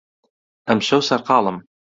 [0.67, 1.57] ئەمشەو سەرقاڵم.